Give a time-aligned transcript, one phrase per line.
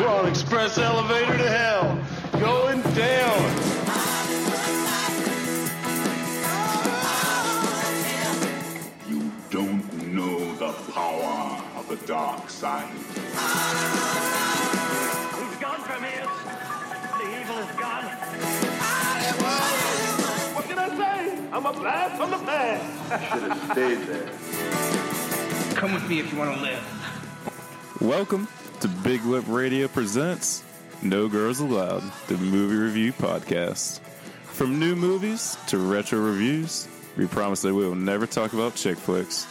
[0.00, 1.96] We're on express elevator to hell.
[2.40, 3.38] Going down.
[9.08, 12.90] You don't know the power of the dark side.
[12.90, 13.06] He's
[15.60, 16.26] gone from here.
[17.20, 18.04] The evil is gone.
[20.54, 21.48] What can I say?
[21.52, 23.32] I'm a blast from the past.
[23.32, 24.28] Should have stayed there.
[25.76, 26.82] Come with me if you want to live.
[28.00, 28.48] Welcome
[28.84, 30.62] to Big Lip Radio presents
[31.00, 34.00] No Girls Allowed, the movie review podcast.
[34.44, 36.86] From new movies to retro reviews,
[37.16, 39.46] we promise that we will never talk about chick flicks.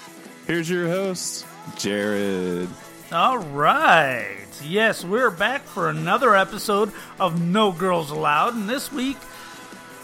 [0.45, 2.69] Here's your host, Jared.
[3.11, 4.45] All right.
[4.63, 9.17] Yes, we're back for another episode of No Girls Allowed, and this week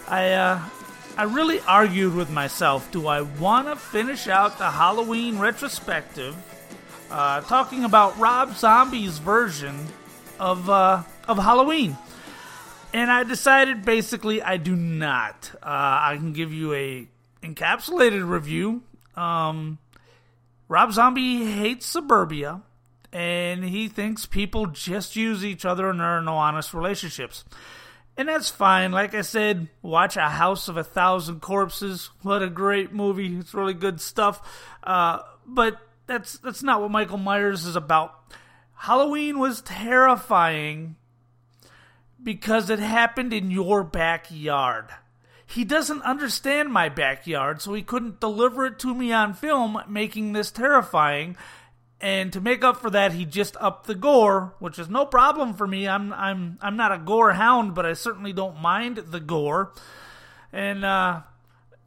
[0.07, 0.59] I uh
[1.17, 6.35] I really argued with myself, do I want to finish out the Halloween retrospective
[7.09, 9.87] uh, talking about Rob Zombie's version
[10.39, 11.97] of uh, of Halloween?
[12.93, 15.51] And I decided basically I do not.
[15.55, 17.07] Uh, I can give you a
[17.43, 18.81] encapsulated review.
[19.15, 19.77] Um,
[20.67, 22.61] Rob Zombie hates suburbia,
[23.11, 27.43] and he thinks people just use each other and there are no honest relationships.
[28.17, 28.91] And that's fine.
[28.91, 32.09] Like I said, watch A House of a Thousand Corpses.
[32.21, 33.37] What a great movie.
[33.37, 34.41] It's really good stuff.
[34.83, 38.33] Uh, but that's that's not what Michael Myers is about.
[38.73, 40.95] Halloween was terrifying
[42.21, 44.87] because it happened in your backyard.
[45.45, 50.33] He doesn't understand my backyard, so he couldn't deliver it to me on film, making
[50.33, 51.37] this terrifying.
[52.01, 55.53] And to make up for that, he just upped the gore, which is no problem
[55.53, 55.87] for me.
[55.87, 59.73] I'm I'm I'm not a gore hound, but I certainly don't mind the gore.
[60.51, 61.21] And uh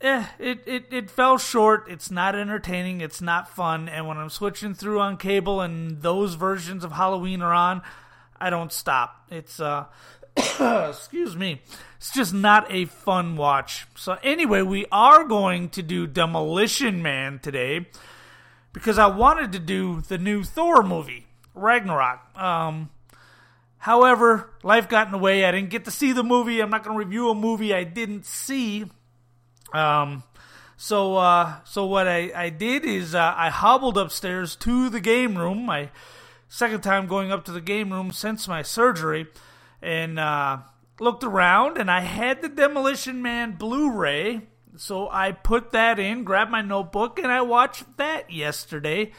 [0.02, 1.86] eh, it, it, it fell short.
[1.88, 3.00] It's not entertaining.
[3.00, 3.88] It's not fun.
[3.88, 7.82] And when I'm switching through on cable and those versions of Halloween are on,
[8.38, 9.26] I don't stop.
[9.30, 9.86] It's uh
[10.88, 11.62] excuse me.
[11.96, 13.86] It's just not a fun watch.
[13.96, 17.86] So anyway, we are going to do Demolition Man today
[18.72, 22.20] because I wanted to do the new Thor movie, Ragnarok.
[22.36, 22.90] Um
[23.78, 25.44] however, life got in the way.
[25.44, 26.60] I didn't get to see the movie.
[26.60, 28.86] I'm not going to review a movie I didn't see.
[29.72, 30.22] Um
[30.76, 35.36] so uh so what I I did is uh, I hobbled upstairs to the game
[35.36, 35.64] room.
[35.66, 35.90] My
[36.48, 39.26] second time going up to the game room since my surgery
[39.80, 40.58] and uh,
[41.00, 44.42] looked around and I had the Demolition Man Blu-ray,
[44.76, 49.12] so I put that in, grabbed my notebook, and I watched that yesterday.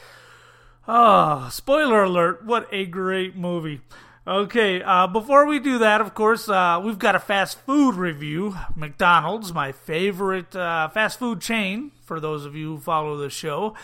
[0.86, 2.44] Oh, spoiler alert!
[2.44, 3.80] What a great movie.
[4.26, 8.56] Okay, uh, before we do that, of course, uh, we've got a fast food review.
[8.74, 13.74] McDonald's, my favorite uh, fast food chain, for those of you who follow the show.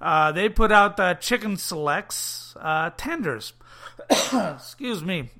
[0.00, 3.52] Uh, they put out uh, chicken selects uh, tenders.
[4.10, 5.30] Excuse me.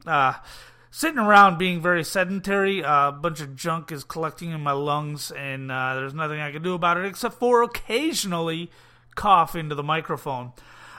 [0.92, 5.70] Sitting around being very sedentary, a bunch of junk is collecting in my lungs, and
[5.70, 8.70] there's nothing I can do about it except for occasionally
[9.16, 10.52] cough into the microphone.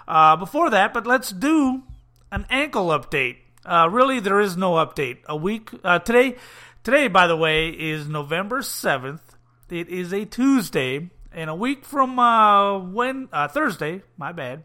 [0.06, 1.84] Before that, but let's do
[2.32, 3.38] an ankle update.
[3.66, 5.18] Uh, really, there is no update.
[5.26, 6.36] A week uh, today,
[6.84, 9.36] today, by the way, is November seventh.
[9.70, 14.04] It is a Tuesday, and a week from uh, when uh, Thursday.
[14.18, 14.64] My bad.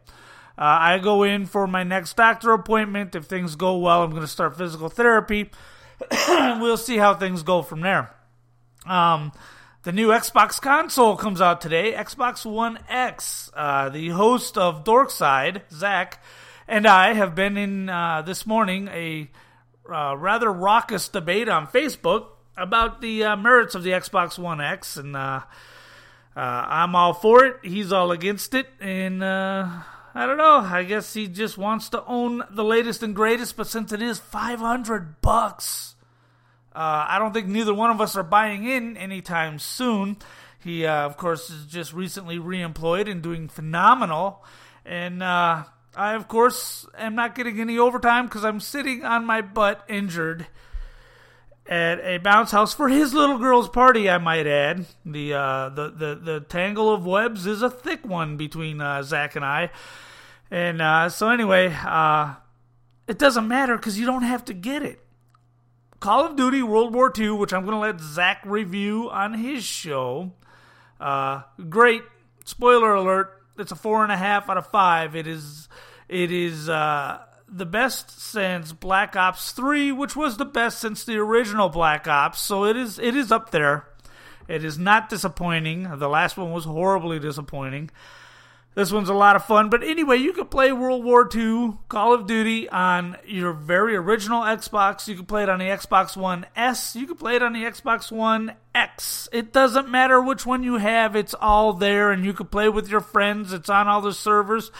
[0.56, 3.14] Uh, I go in for my next doctor appointment.
[3.14, 5.50] If things go well, I'm going to start physical therapy.
[6.28, 8.14] we'll see how things go from there.
[8.86, 9.32] Um,
[9.84, 13.50] the new Xbox console comes out today, Xbox One X.
[13.54, 16.22] Uh, the host of Dorkside, Zach,
[16.68, 19.28] and I have been in uh, this morning a
[19.90, 24.96] uh, rather raucous debate on Facebook about the uh, merits of the Xbox One X,
[24.96, 25.40] and uh,
[26.36, 27.56] uh, I'm all for it.
[27.62, 29.68] He's all against it, and uh,
[30.14, 30.58] I don't know.
[30.58, 33.56] I guess he just wants to own the latest and greatest.
[33.56, 35.96] But since it is 500 bucks,
[36.74, 40.18] I don't think neither one of us are buying in anytime soon.
[40.58, 44.44] He, of course, is just recently reemployed and doing phenomenal.
[44.86, 45.22] And
[45.94, 50.46] I, of course, am not getting any overtime because I'm sitting on my butt injured
[51.66, 54.08] at a bounce house for his little girl's party.
[54.08, 58.36] I might add the uh, the, the the tangle of webs is a thick one
[58.36, 59.70] between uh, Zach and I,
[60.50, 62.34] and uh, so anyway, uh,
[63.06, 65.00] it doesn't matter because you don't have to get it.
[66.00, 69.62] Call of Duty World War II, which I'm going to let Zach review on his
[69.62, 70.32] show.
[71.00, 72.02] Uh, great.
[72.44, 73.41] Spoiler alert.
[73.58, 75.14] It's a four and a half out of five.
[75.16, 75.68] It is.
[76.08, 76.68] It is.
[76.68, 77.20] Uh,
[77.54, 82.40] the best since Black Ops 3, which was the best since the original Black Ops.
[82.40, 83.86] So it is it is up there.
[84.48, 85.98] It is not disappointing.
[85.98, 87.90] The last one was horribly disappointing.
[88.74, 89.68] This one's a lot of fun.
[89.68, 94.42] But anyway, you can play World War II Call of Duty on your very original
[94.42, 95.06] Xbox.
[95.08, 96.96] You can play it on the Xbox One S.
[96.96, 99.28] You can play it on the Xbox One X.
[99.30, 102.88] It doesn't matter which one you have, it's all there, and you can play with
[102.88, 103.52] your friends.
[103.52, 104.70] It's on all the servers.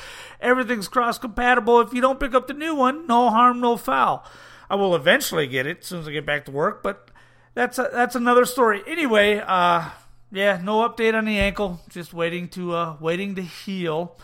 [0.40, 1.80] Everything's cross compatible.
[1.80, 4.24] If you don't pick up the new one, no harm, no foul.
[4.70, 7.10] I will eventually get it as soon as I get back to work, but
[7.52, 8.82] that's a, that's another story.
[8.86, 9.90] Anyway, uh,
[10.32, 11.80] yeah, no update on the ankle.
[11.90, 14.16] Just waiting to uh, waiting to heal.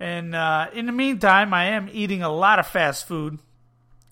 [0.00, 3.38] And uh, in the meantime, I am eating a lot of fast food.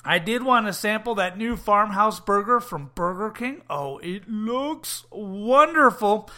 [0.05, 3.63] I did want to sample that new farmhouse burger from Burger King.
[3.69, 6.31] Oh, it looks wonderful.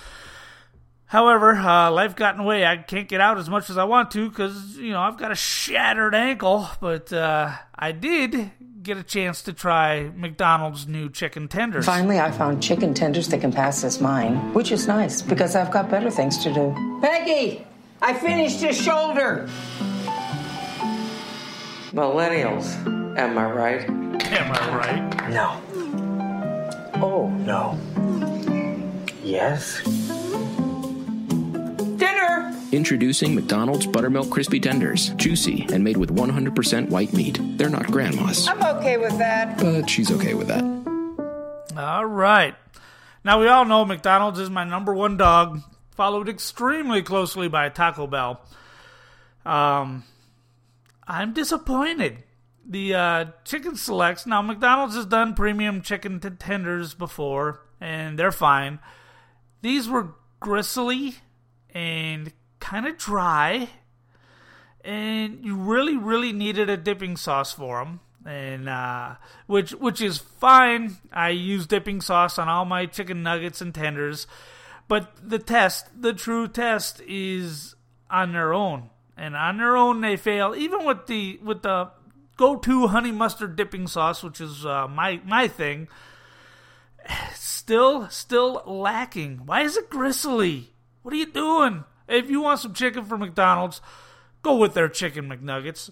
[1.12, 2.64] However, uh, life got in the way.
[2.64, 5.30] I can't get out as much as I want to because, you know, I've got
[5.30, 6.66] a shattered ankle.
[6.80, 8.50] But uh, I did
[8.82, 11.84] get a chance to try McDonald's new chicken tenders.
[11.84, 15.70] Finally, I found chicken tenders that can pass as mine, which is nice because I've
[15.70, 16.74] got better things to do.
[17.02, 17.66] Peggy,
[18.00, 19.50] I finished his shoulder.
[21.92, 22.74] Millennials,
[23.18, 23.86] am I right?
[23.86, 25.28] Am I right?
[25.28, 25.60] No.
[27.02, 27.78] Oh, no.
[29.22, 29.82] Yes.
[32.72, 32.78] Dinner!
[32.78, 35.10] Introducing McDonald's Buttermilk Crispy Tenders.
[35.10, 37.38] Juicy and made with 100% white meat.
[37.58, 39.58] They're not grandma's, I'm okay with that.
[39.58, 40.64] but she's okay with that.
[41.76, 42.54] All right.
[43.24, 45.60] Now, we all know McDonald's is my number one dog,
[45.92, 48.40] followed extremely closely by Taco Bell.
[49.46, 50.04] Um,
[51.06, 52.24] I'm disappointed.
[52.68, 54.26] The uh, chicken selects.
[54.26, 58.80] Now, McDonald's has done premium chicken t- tenders before, and they're fine.
[59.62, 61.16] These were gristly
[61.74, 63.68] and kind of dry,
[64.84, 68.00] and you really, really needed a dipping sauce for them.
[68.24, 69.16] And uh,
[69.46, 70.96] which which is fine.
[71.12, 74.28] I use dipping sauce on all my chicken nuggets and tenders,
[74.86, 77.74] but the test, the true test, is
[78.08, 80.54] on their own, and on their own they fail.
[80.56, 81.90] Even with the with the
[82.36, 85.88] go-to honey mustard dipping sauce, which is uh, my my thing,
[87.34, 89.46] still still lacking.
[89.46, 90.70] Why is it gristly?
[91.02, 91.82] What are you doing?
[92.12, 93.80] If you want some chicken from McDonald's,
[94.42, 95.90] go with their chicken McNuggets.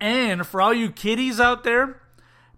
[0.00, 2.00] And for all you kiddies out there,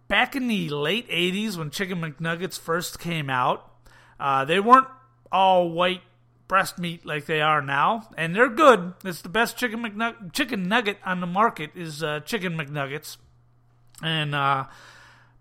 [0.08, 3.70] back in the late 80s when Chicken McNuggets first came out,
[4.18, 4.88] uh, they weren't
[5.30, 6.02] all white
[6.48, 8.94] breast meat like they are now, and they're good.
[9.04, 13.16] It's the best chicken McNug- chicken nugget on the market is uh, Chicken McNuggets.
[14.02, 14.66] And uh,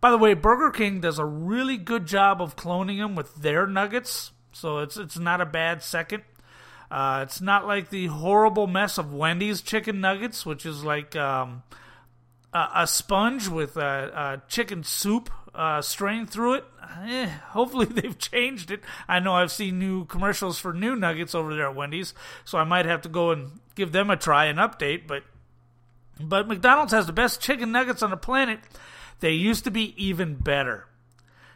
[0.02, 3.68] by the way, Burger King does a really good job of cloning them with their
[3.68, 6.24] nuggets, so it's it's not a bad second.
[6.96, 11.62] Uh, it's not like the horrible mess of Wendy's chicken nuggets, which is like um,
[12.54, 13.82] a, a sponge with a,
[14.16, 16.64] a chicken soup uh, strained through it.
[17.04, 18.80] Eh, hopefully they've changed it.
[19.10, 22.14] I know I've seen new commercials for new nuggets over there at Wendy's,
[22.46, 25.06] so I might have to go and give them a try and update.
[25.06, 25.24] But
[26.18, 28.62] but McDonald's has the best chicken nuggets on the planet.
[29.20, 30.88] They used to be even better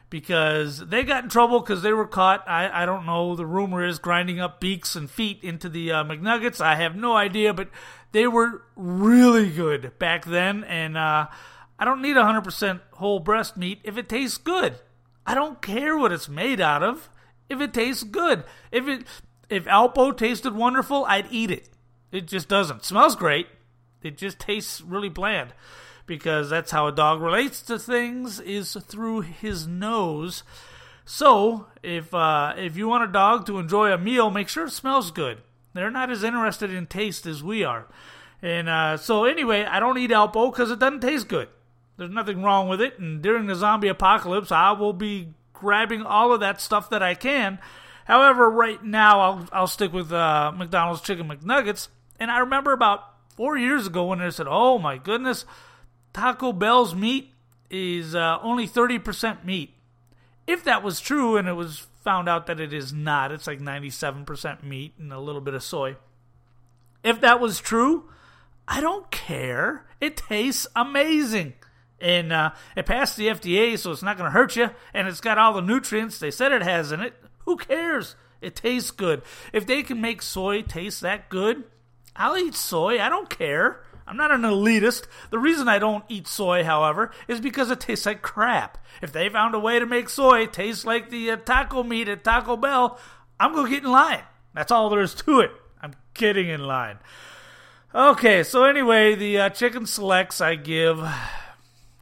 [0.10, 2.44] because they got in trouble because they were caught.
[2.48, 3.36] I, I don't know.
[3.36, 6.62] The rumor is grinding up beaks and feet into the uh, McNuggets.
[6.62, 7.70] I have no idea, but
[8.12, 10.64] they were really good back then.
[10.64, 11.28] And uh,
[11.78, 14.76] I don't need 100% whole breast meat if it tastes good.
[15.26, 17.10] I don't care what it's made out of
[17.50, 18.44] if it tastes good.
[18.72, 19.06] If it
[19.50, 21.70] if Alpo tasted wonderful, I'd eat it.
[22.12, 22.84] It just doesn't.
[22.84, 23.48] smells great.
[24.02, 25.54] It just tastes really bland
[26.10, 30.44] because that's how a dog relates to things is through his nose.
[31.06, 34.72] So, if uh, if you want a dog to enjoy a meal, make sure it
[34.72, 35.38] smells good.
[35.74, 37.88] They're not as interested in taste as we are.
[38.42, 41.48] And uh, so, anyway, I don't eat Alpo because it doesn't taste good.
[41.98, 42.98] There's nothing wrong with it.
[42.98, 47.14] And during the zombie apocalypse, I will be grabbing all of that stuff that I
[47.14, 47.60] can.
[48.06, 51.90] However, right now, I'll, I'll stick with uh, McDonald's Chicken McNuggets.
[52.20, 53.04] And I remember about
[53.36, 55.46] four years ago when they said, oh my goodness,
[56.20, 57.32] Taco Bell's meat
[57.70, 59.74] is uh, only 30% meat.
[60.46, 63.60] If that was true, and it was found out that it is not, it's like
[63.60, 65.96] 97% meat and a little bit of soy.
[67.06, 68.10] If that was true,
[68.68, 69.86] I don't care.
[70.02, 71.54] It tastes amazing.
[72.02, 74.72] And uh, it passed the FDA, so it's not going to hurt you.
[74.94, 77.14] And it's got all the nutrients they said it has in it.
[77.46, 78.18] Who cares?
[78.42, 79.22] It tastes good.
[79.54, 81.64] If they can make soy taste that good,
[82.14, 83.00] I'll eat soy.
[83.00, 83.84] I don't care.
[84.10, 85.06] I'm not an elitist.
[85.30, 88.84] The reason I don't eat soy, however, is because it tastes like crap.
[89.04, 92.24] If they found a way to make soy taste like the uh, taco meat at
[92.24, 93.00] Taco Bell,
[93.40, 94.24] I'm going to get in line.
[94.56, 95.52] That's all there is to it.
[95.80, 96.98] I'm getting in line.
[97.94, 101.00] Okay, so anyway, the uh, chicken selects I give.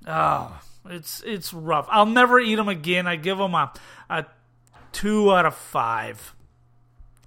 [0.10, 0.58] Oh,
[0.90, 1.86] it's it's rough.
[1.92, 3.08] I'll never eat them again.
[3.08, 3.74] I give them a,
[4.10, 4.26] a
[4.94, 6.34] two out of five.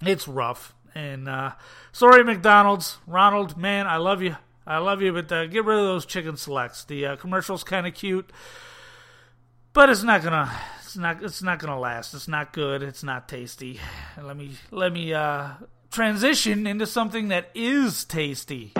[0.01, 0.73] It's rough.
[0.95, 1.51] And uh,
[1.91, 4.35] sorry, McDonald's, Ronald, man, I love you,
[4.65, 6.83] I love you, but uh, get rid of those chicken selects.
[6.83, 8.31] The uh, commercial's kind of cute,
[9.73, 10.51] but it's not gonna,
[10.83, 12.13] it's not, it's not gonna last.
[12.13, 12.83] It's not good.
[12.83, 13.79] It's not tasty.
[14.21, 15.49] Let me, let me uh,
[15.89, 18.73] transition into something that is tasty.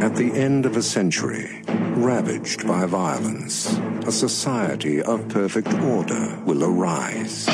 [0.00, 3.76] At the end of a century, ravaged by violence,
[4.06, 7.46] a society of perfect order will arise.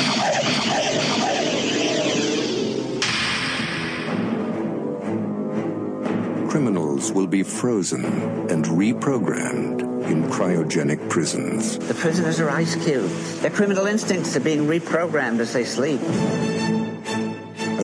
[6.49, 8.05] Criminals will be frozen
[8.49, 11.77] and reprogrammed in cryogenic prisons.
[11.77, 13.41] The prisoners are ice cubes.
[13.41, 15.99] Their criminal instincts are being reprogrammed as they sleep.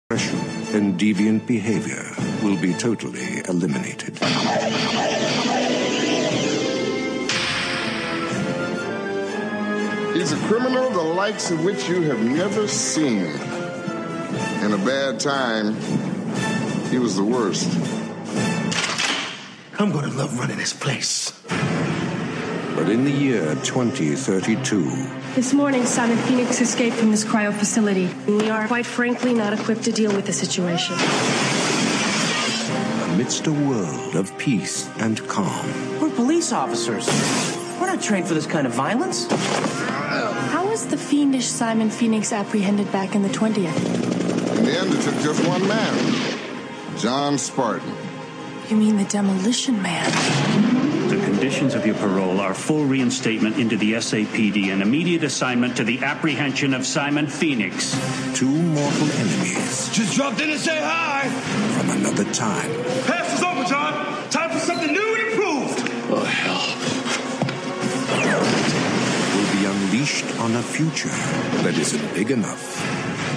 [0.10, 0.40] Aggression
[0.76, 2.04] and deviant behavior
[2.44, 4.18] will be totally eliminated.
[10.14, 13.26] He's a criminal the likes of which you have never seen.
[14.64, 15.76] In a bad time,
[16.92, 17.68] he was the worst.
[19.80, 21.32] I'm gonna love running this place.
[22.76, 28.10] But in the year 2032, This morning, Simon Phoenix escaped from this cryo facility.
[28.28, 30.96] We are, quite frankly, not equipped to deal with the situation.
[33.14, 35.66] amidst a world of peace and calm,
[36.00, 37.08] We're police officers.
[37.80, 39.28] We're not trained for this kind of violence.
[40.52, 44.58] How was the fiendish Simon Phoenix apprehended back in the 20th?
[44.58, 45.94] In the end, it took just one man
[46.98, 47.92] John Spartan.
[48.72, 50.10] You mean the Demolition Man?
[51.10, 55.84] The conditions of your parole are full reinstatement into the SAPD and immediate assignment to
[55.84, 57.92] the apprehension of Simon Phoenix.
[58.34, 61.28] two mortal enemies Just dropped in to say hi.
[61.78, 62.70] from another time
[63.04, 64.30] Pass is over, John.
[64.30, 65.92] Time for something new and improved.
[66.10, 66.64] Oh, hell.
[69.36, 71.10] will be unleashed on a future
[71.64, 72.62] that isn't big enough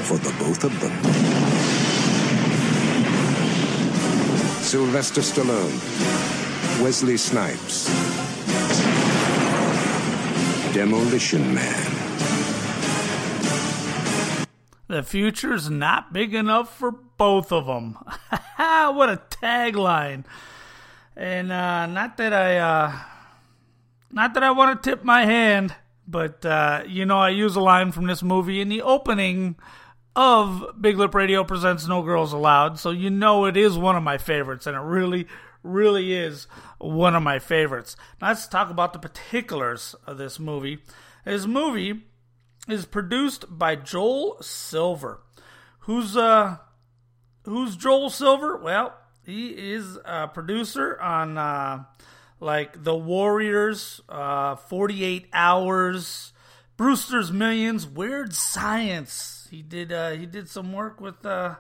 [0.07, 1.54] for the both of them.
[4.65, 5.79] Sylvester Stallone,
[6.83, 7.85] Wesley Snipes,
[10.73, 11.91] Demolition Man.
[14.89, 17.93] The future's not big enough for both of them.
[18.57, 20.25] what a tagline!
[21.15, 22.99] And uh, not that I, uh,
[24.13, 25.75] not that I want to tip my hand,
[26.09, 29.57] but uh, you know I use a line from this movie in the opening
[30.17, 34.03] of Big Lip Radio presents No Girls Allowed, so you know it is one of
[34.03, 35.27] my favorites, and it really,
[35.63, 36.47] really is
[36.79, 37.97] one of my favorites.
[38.21, 40.79] Now let's talk about the particulars of this movie.
[41.25, 42.03] This movie
[42.69, 45.21] is produced by Joel Silver.
[45.81, 46.59] Who's uh
[47.45, 48.57] who's Joel Silver?
[48.57, 48.95] Well,
[49.25, 51.85] he is a producer on uh
[52.41, 56.33] like The Warriors, uh 48 Hours,
[56.77, 59.44] Brewster's Millions, Weird Science.
[59.55, 61.57] He did uh he did some work with uh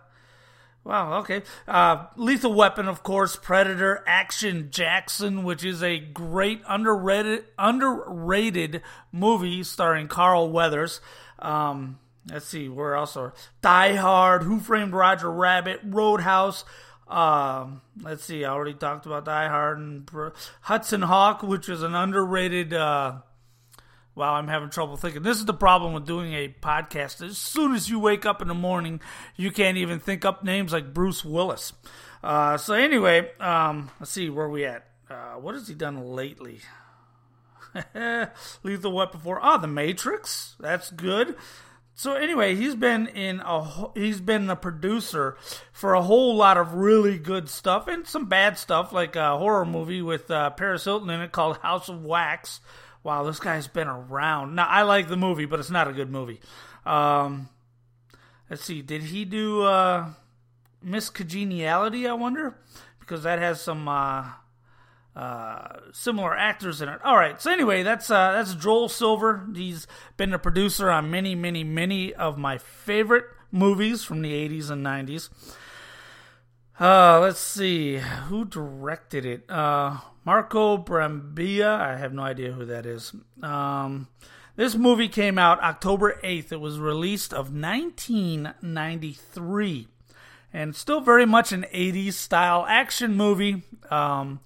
[0.84, 1.42] Wow, okay.
[1.66, 9.62] Uh, Lethal Weapon, of course, Predator, Action Jackson, which is a great underrated underrated movie
[9.62, 11.00] starring Carl Weathers.
[11.38, 13.32] Um, let's see, where else are
[13.62, 16.66] Die Hard, Who Framed Roger Rabbit, Roadhouse.
[17.08, 20.10] Um, let's see, I already talked about Die Hard and
[20.60, 22.74] Hudson Hawk, which is an underrated.
[22.74, 23.20] Uh,
[24.16, 25.22] Wow, I'm having trouble thinking.
[25.22, 27.20] This is the problem with doing a podcast.
[27.26, 29.00] As soon as you wake up in the morning,
[29.36, 31.72] you can't even think up names like Bruce Willis.
[32.22, 34.86] Uh, so anyway, um, let's see where we at.
[35.10, 36.60] Uh, what has he done lately?
[38.62, 39.40] Lethal Weapon 4.
[39.42, 40.54] Ah, The Matrix.
[40.60, 41.34] That's good.
[41.96, 45.36] So anyway, he's been in a he's been a producer
[45.72, 49.64] for a whole lot of really good stuff and some bad stuff like a horror
[49.64, 52.60] movie with uh, Paris Hilton in it called House of Wax.
[53.04, 54.54] Wow, this guy's been around.
[54.54, 56.40] Now I like the movie, but it's not a good movie.
[56.86, 57.50] Um,
[58.48, 60.08] let's see, did he do uh,
[60.82, 62.08] Miss Congeniality?
[62.08, 62.58] I wonder
[62.98, 64.24] because that has some uh,
[65.14, 66.98] uh, similar actors in it.
[67.04, 69.46] All right, so anyway, that's uh, that's Joel Silver.
[69.54, 74.70] He's been a producer on many, many, many of my favorite movies from the '80s
[74.70, 75.28] and '90s.
[76.80, 79.50] Uh, let's see who directed it.
[80.24, 81.80] Marco Brambilla.
[81.80, 83.12] I have no idea who that is.
[83.42, 84.08] Um,
[84.56, 86.52] this movie came out October 8th.
[86.52, 89.88] It was released of 1993
[90.54, 93.62] and still very much an 80s style action movie.
[93.90, 94.40] Um,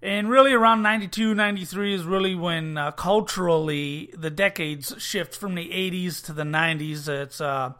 [0.00, 5.68] and really around 92, 93 is really when uh, culturally the decades shift from the
[5.68, 7.08] 80s to the 90s.
[7.08, 7.72] It's uh,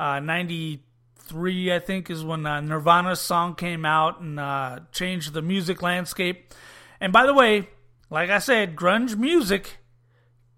[0.00, 5.42] uh, 93, I think, is when uh, Nirvana's song came out and uh, changed the
[5.42, 6.54] music landscape.
[7.00, 7.68] And by the way,
[8.10, 9.78] like I said, grunge music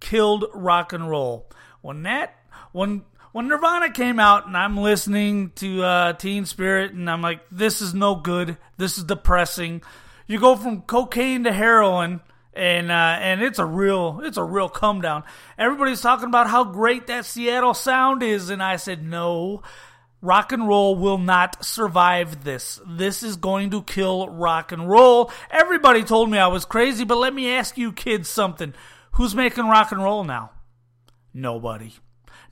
[0.00, 1.50] killed rock and roll.
[1.82, 2.34] When that
[2.72, 7.40] when when Nirvana came out and I'm listening to uh, Teen Spirit and I'm like,
[7.50, 8.56] this is no good.
[8.76, 9.82] This is depressing.
[10.26, 12.20] You go from cocaine to heroin
[12.52, 15.24] and uh, and it's a real it's a real come down.
[15.58, 19.62] Everybody's talking about how great that Seattle sound is, and I said no.
[20.22, 22.78] Rock and roll will not survive this.
[22.86, 25.32] This is going to kill rock and roll.
[25.50, 28.74] Everybody told me I was crazy, but let me ask you kids something.
[29.12, 30.50] Who's making rock and roll now?
[31.32, 31.94] Nobody.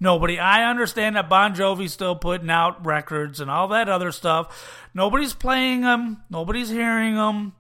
[0.01, 0.39] Nobody.
[0.39, 4.87] I understand that Bon Jovi's still putting out records and all that other stuff.
[4.95, 6.23] Nobody's playing them.
[6.31, 7.53] Nobody's hearing them.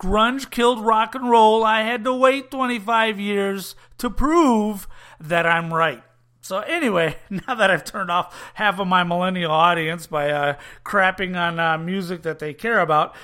[0.00, 1.64] Grunge killed rock and roll.
[1.64, 4.88] I had to wait 25 years to prove
[5.20, 6.02] that I'm right.
[6.42, 11.36] So anyway, now that I've turned off half of my millennial audience by uh, crapping
[11.36, 13.14] on uh, music that they care about,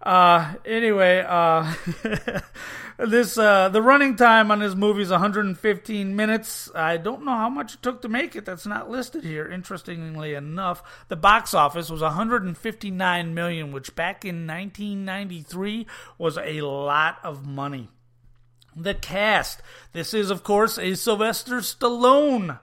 [0.00, 1.74] uh, anyway, uh,
[2.98, 6.70] this uh, the running time on this movie is 115 minutes.
[6.72, 8.44] I don't know how much it took to make it.
[8.44, 9.50] That's not listed here.
[9.50, 15.84] Interestingly enough, the box office was 159 million, which back in 1993
[16.16, 17.88] was a lot of money.
[18.76, 19.62] The cast.
[19.92, 22.60] This is, of course, a Sylvester Stallone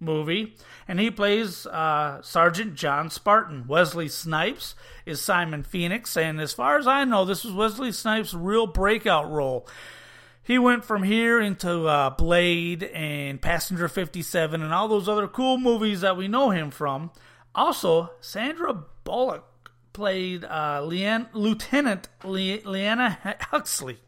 [0.00, 3.66] movie, and he plays uh, Sergeant John Spartan.
[3.66, 4.74] Wesley Snipes
[5.06, 9.30] is Simon Phoenix, and as far as I know, this was Wesley Snipes' real breakout
[9.30, 9.66] role.
[10.42, 15.56] He went from here into uh, Blade and Passenger 57 and all those other cool
[15.56, 17.10] movies that we know him from.
[17.54, 19.44] Also, Sandra Bullock
[19.94, 23.18] played uh, Leanne, Lieutenant Le- Leanna
[23.50, 24.00] Huxley.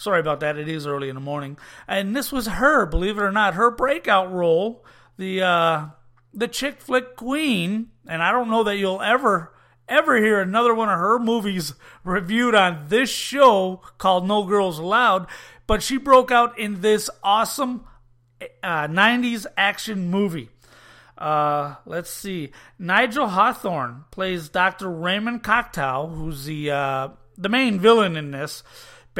[0.00, 0.56] Sorry about that.
[0.56, 3.70] It is early in the morning, and this was her, believe it or not, her
[3.70, 4.82] breakout role,
[5.18, 5.86] the uh,
[6.32, 7.90] the chick flick queen.
[8.08, 9.52] And I don't know that you'll ever
[9.90, 15.26] ever hear another one of her movies reviewed on this show called No Girls Allowed,
[15.66, 17.84] but she broke out in this awesome
[18.62, 20.48] uh, 90s action movie.
[21.18, 22.52] Uh, let's see.
[22.78, 24.88] Nigel Hawthorne plays Dr.
[24.88, 28.62] Raymond Cocteau, who's the uh, the main villain in this.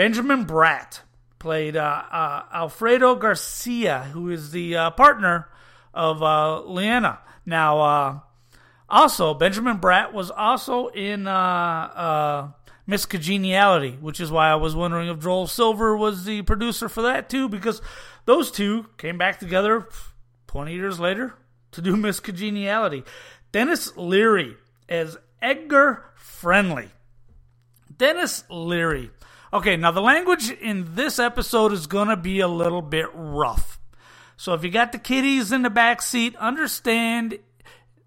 [0.00, 1.00] Benjamin Bratt
[1.38, 5.50] played uh, uh, Alfredo Garcia, who is the uh, partner
[5.92, 7.18] of uh, Leanna.
[7.44, 8.20] Now, uh,
[8.88, 12.50] also Benjamin Bratt was also in uh,
[12.86, 17.02] Miss Congeniality, which is why I was wondering if Joel Silver was the producer for
[17.02, 17.82] that too, because
[18.24, 19.86] those two came back together
[20.46, 21.34] 20 years later
[21.72, 23.04] to do Miss Congeniality.
[23.52, 24.56] Denis Leary
[24.88, 26.88] as Edgar Friendly.
[27.94, 29.10] Denis Leary.
[29.52, 33.80] Okay, now the language in this episode is going to be a little bit rough.
[34.36, 37.36] So if you got the kiddies in the back seat, understand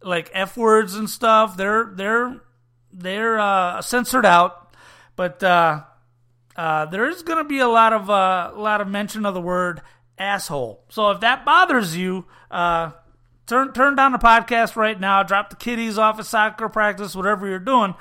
[0.01, 1.57] like f words and stuff.
[1.57, 2.41] They're they're
[2.93, 4.73] they're uh, censored out,
[5.17, 5.81] but uh,
[6.55, 9.33] uh, there is going to be a lot of uh, a lot of mention of
[9.33, 9.81] the word
[10.17, 10.85] asshole.
[10.87, 12.91] So if that bothers you, uh,
[13.47, 15.23] turn turn down the podcast right now.
[15.23, 17.95] Drop the kiddies off at soccer practice, whatever you're doing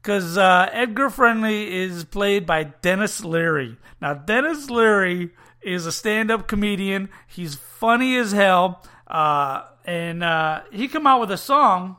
[0.00, 3.76] because uh, Edgar Friendly is played by Denis Leary.
[4.00, 5.30] Now, Denis Leary
[5.62, 7.10] is a stand-up comedian.
[7.26, 11.96] He's funny as hell, uh, and uh, he came out with a song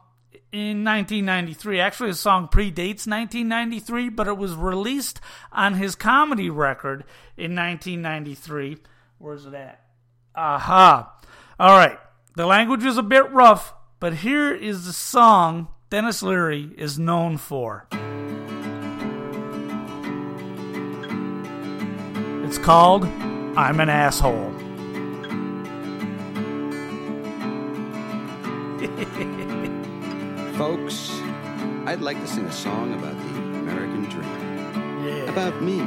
[0.52, 1.80] in 1993.
[1.80, 7.04] Actually, the song predates 1993, but it was released on his comedy record
[7.38, 8.78] in 1993.
[9.20, 9.80] Where's it at?
[10.36, 11.14] Aha!
[11.60, 12.00] All right.
[12.36, 17.36] The language is a bit rough, but here is the song Denis Leary is known
[17.36, 17.86] for.
[22.45, 23.04] It's called
[23.58, 24.51] I'm an Asshole.
[30.58, 31.12] Folks,
[31.86, 35.06] I'd like to sing a song about the American dream.
[35.06, 35.30] Yeah.
[35.30, 35.82] About me.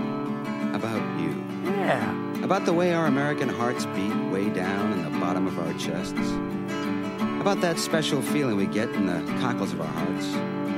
[0.74, 1.42] About you.
[1.64, 2.44] Yeah.
[2.44, 6.34] About the way our American hearts beat way down in the bottom of our chests.
[7.44, 10.28] About that special feeling we get in the cockles of our hearts.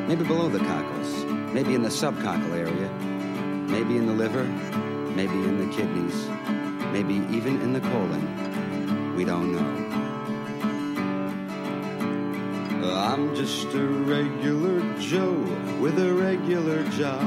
[0.08, 1.24] Maybe below the cockles.
[1.54, 2.90] Maybe in the subcockle area.
[3.70, 4.42] Maybe in the liver.
[5.14, 6.26] Maybe in the kidneys.
[6.92, 9.14] Maybe even in the colon.
[9.14, 9.86] We don't know.
[12.90, 15.34] I'm just a regular Joe
[15.80, 17.22] with a regular job.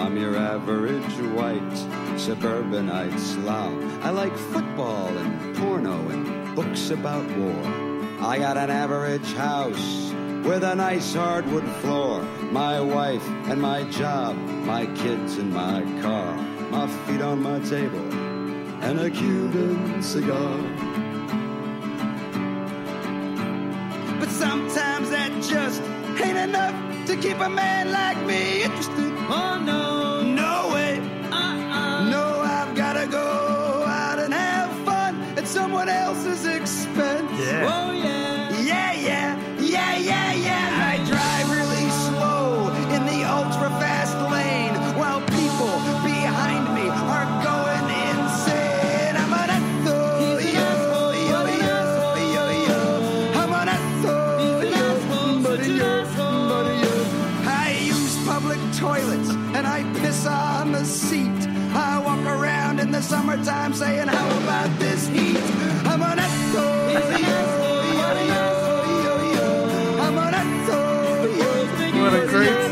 [0.00, 3.80] I'm your average white suburbanite slob.
[4.02, 7.83] I like football and porno and books about war.
[8.24, 10.10] I got an average house
[10.44, 12.22] with a nice hardwood floor.
[12.50, 14.34] My wife and my job,
[14.64, 16.34] my kids and my car,
[16.70, 18.00] my feet on my table,
[18.82, 20.56] and a Cuban cigar.
[24.18, 25.82] But sometimes that just
[26.18, 29.12] ain't enough to keep a man like me interested.
[29.28, 30.98] Oh no, no way.
[31.30, 32.08] Uh-uh.
[32.08, 37.30] No, I've gotta go out and have fun at someone else's expense.
[37.38, 37.70] Yeah.
[37.70, 38.13] Oh yeah
[39.98, 40.92] yeah, yeah, yeah.
[40.92, 47.86] I drive really slow in the ultra fast lane while people behind me are going
[48.08, 49.16] insane.
[49.16, 50.68] I'm an asshole, yo,
[51.30, 51.78] yo, yo,
[52.34, 52.80] yo, yo.
[53.40, 54.86] I'm an asshole, yo,
[55.42, 56.04] but yo,
[56.82, 56.94] yo.
[57.46, 61.30] I use public toilets and I piss on the seat.
[61.76, 65.36] I walk around in the summertime saying, how about this heat?
[65.86, 67.53] I'm an asshole, yo.
[72.34, 72.63] Great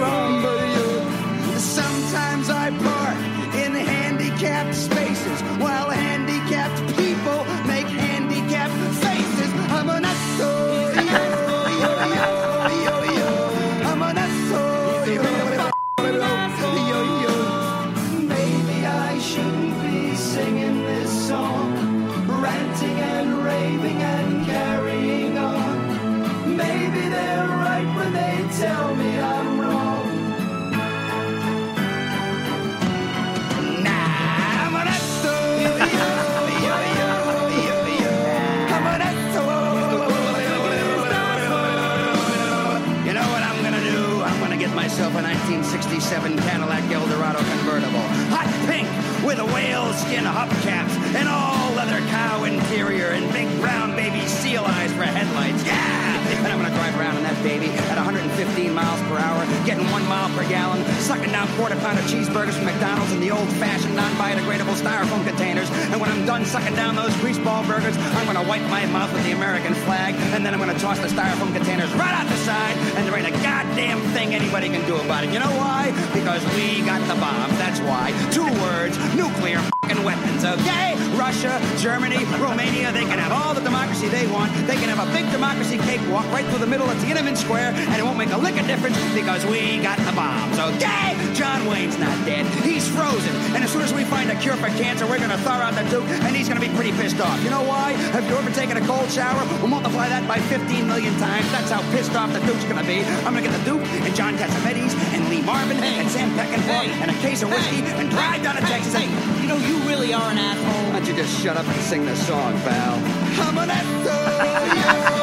[87.53, 90.57] Square, and it won't make a lick of difference because we got the bombs.
[90.57, 91.13] Okay?
[91.37, 92.49] John Wayne's not dead.
[92.65, 93.29] He's frozen.
[93.53, 95.85] And as soon as we find a cure for cancer, we're gonna thaw out the
[95.93, 97.37] Duke, and he's gonna be pretty pissed off.
[97.45, 97.93] You know why?
[98.17, 99.45] Have you ever taken a cold shower?
[99.61, 101.45] We'll multiply that by 15 million times.
[101.53, 103.05] That's how pissed off the Duke's gonna be.
[103.29, 107.11] I'm gonna get the Duke and John Cassavetes and Lee Marvin and Sam Peckinpah and
[107.11, 108.95] a case of whiskey and drive down to Texas.
[108.95, 109.13] Hey,
[109.43, 110.89] you know you really are an asshole.
[110.89, 112.97] Why don't you just shut up and sing the song, pal?
[113.45, 115.22] I'm an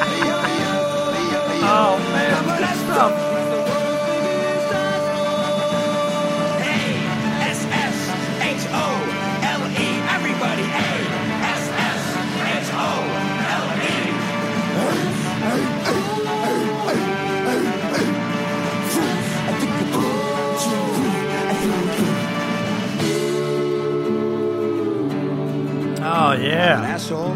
[1.71, 3.13] Oh man, good stuff.
[8.61, 9.87] A-S-S-H-O-L-E.
[10.15, 10.65] Everybody,
[26.01, 26.77] Oh yeah.
[26.77, 27.35] I'm an asshole,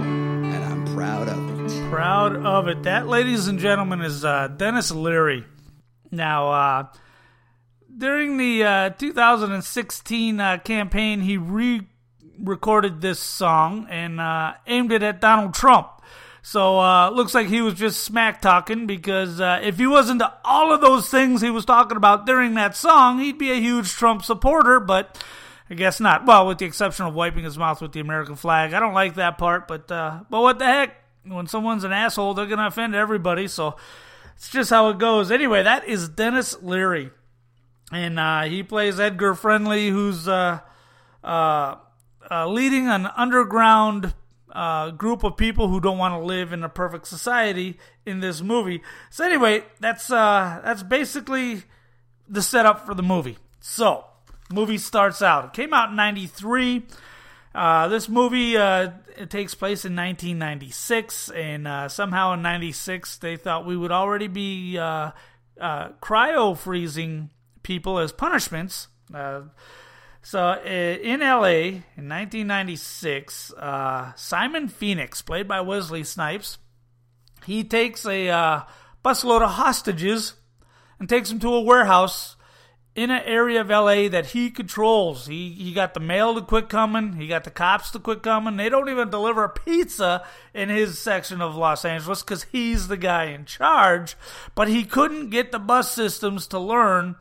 [2.46, 2.84] of it.
[2.84, 5.46] That, ladies and gentlemen, is uh, Denis Leary.
[6.12, 6.88] Now, uh,
[7.96, 11.82] during the uh, 2016 uh, campaign, he re
[12.40, 16.02] recorded this song and uh, aimed it at Donald Trump.
[16.42, 20.82] So, uh, looks like he was just smack talking because if he wasn't all of
[20.82, 24.80] those things he was talking about during that song, he'd be a huge Trump supporter,
[24.82, 25.24] but
[25.70, 26.26] I guess not.
[26.26, 28.74] Well, with the exception of wiping his mouth with the American flag.
[28.74, 31.03] I don't like that part, but uh, but what the heck?
[31.26, 33.48] When someone's an asshole, they're gonna offend everybody.
[33.48, 33.76] So
[34.36, 35.32] it's just how it goes.
[35.32, 37.12] Anyway, that is Denis Leary,
[37.92, 40.60] and uh, he plays Edgar Friendly, who's uh,
[41.24, 41.76] uh,
[42.30, 44.14] uh, leading an underground
[44.52, 48.42] uh, group of people who don't want to live in a perfect society in this
[48.42, 48.82] movie.
[49.10, 51.64] So anyway, that's uh, that's basically
[52.28, 53.38] the setup for the movie.
[53.60, 54.06] So
[54.52, 55.46] movie starts out.
[55.46, 56.84] It came out in 93.
[57.54, 63.38] Uh, this movie uh, it takes place in 1996, and uh, somehow in 96 they
[63.38, 65.12] thought we would already be uh,
[65.62, 67.30] uh, cryo freezing
[67.62, 68.88] people as punishments.
[69.14, 69.42] Uh,
[70.24, 76.58] so in LA in 1996, uh, Simon Phoenix, played by Wesley Snipes,
[77.46, 78.66] he takes a
[79.04, 80.34] busload of hostages
[80.98, 82.36] and takes them to a warehouse
[82.96, 85.26] in an area of LA that he controls.
[85.26, 87.14] He he got the mail to quit coming.
[87.14, 88.58] He got the cops to quit coming.
[88.58, 92.98] They don't even deliver a pizza in his section of Los Angeles because he's the
[92.98, 94.16] guy in charge.
[94.54, 97.16] But he couldn't get the bus systems to learn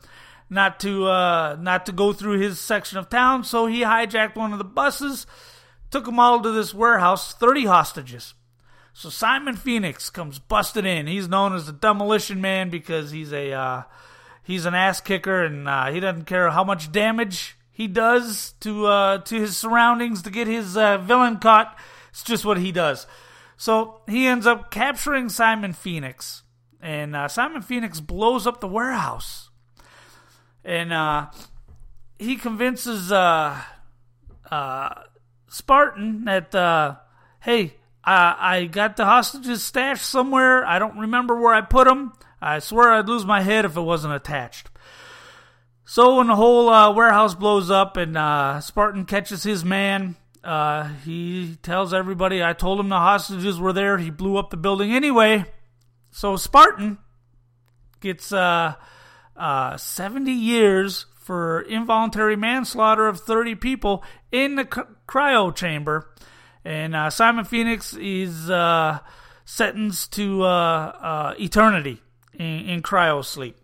[0.51, 3.45] not to uh, not to go through his section of town.
[3.45, 5.27] So he hijacked one of the buses,
[5.91, 7.33] took them all to this warehouse.
[7.33, 8.35] Thirty hostages.
[8.93, 11.07] So Simon Phoenix comes busted in.
[11.07, 13.83] He's known as the Demolition Man because he's a uh,
[14.43, 18.87] he's an ass kicker and uh, he doesn't care how much damage he does to
[18.87, 21.79] uh, to his surroundings to get his uh, villain caught.
[22.11, 23.07] It's just what he does.
[23.57, 26.43] So he ends up capturing Simon Phoenix,
[26.81, 29.51] and uh, Simon Phoenix blows up the warehouse,
[30.65, 31.29] and uh,
[32.19, 33.63] he convinces uh,
[35.49, 36.99] Spartan that
[37.41, 37.75] hey.
[38.05, 40.67] I got the hostages stashed somewhere.
[40.67, 42.13] I don't remember where I put them.
[42.43, 44.69] I swear I'd lose my head if it wasn't attached.
[45.85, 50.89] So when the whole uh, warehouse blows up and uh, Spartan catches his man, uh,
[51.05, 53.99] he tells everybody, "I told him the hostages were there.
[53.99, 55.45] He blew up the building anyway."
[56.11, 56.99] So Spartan
[58.01, 58.75] gets uh,
[59.37, 64.03] uh, 70 years for involuntary manslaughter of 30 people
[64.33, 66.11] in the cryo chamber.
[66.65, 68.99] And uh, Simon Phoenix is uh,
[69.45, 72.03] sentenced to uh, uh, eternity
[72.35, 73.57] in, in cryo sleep.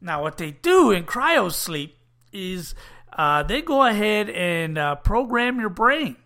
[0.00, 1.96] Now, what they do in cryo sleep
[2.32, 2.74] is
[3.12, 6.16] uh, they go ahead and uh, program your brain,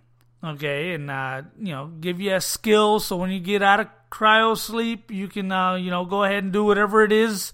[0.45, 3.87] okay, and uh, you know give you a skill so when you get out of
[4.11, 7.53] cryo sleep, you can uh, you know go ahead and do whatever it is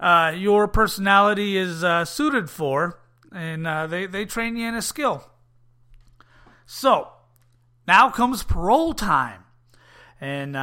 [0.00, 2.98] uh, your personality is uh, suited for,
[3.32, 5.30] and they they train you in a skill.
[6.66, 7.08] So
[7.86, 9.44] now comes parole time,
[10.20, 10.56] and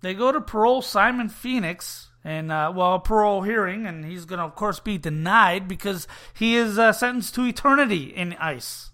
[0.00, 4.40] they go to parole Simon Phoenix and uh, well, a parole hearing, and he's going
[4.40, 8.90] to, of course, be denied because he is uh, sentenced to eternity in ICE.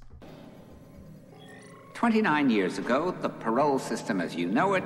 [1.94, 4.84] 29 years ago, the parole system as you know it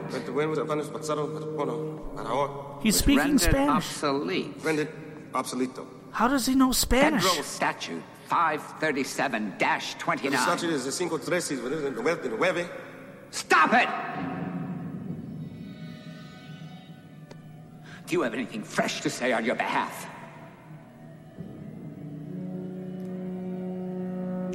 [2.82, 3.74] He's speaking rendered Spanish.
[3.74, 4.54] obsolete.
[4.62, 4.92] Rendered
[5.32, 5.84] obsoleto.
[6.12, 7.24] How does he know Spanish?
[7.24, 10.32] Federal statute 537-29.
[10.32, 12.68] El statute is 539.
[13.30, 13.88] Stop it!
[18.06, 20.06] Do you have anything fresh to say on your behalf?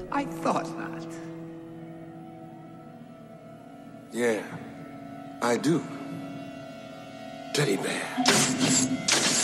[0.10, 1.06] I thought not.
[4.14, 4.42] Yeah,
[5.42, 5.84] I do.
[7.54, 9.41] Teddy bear.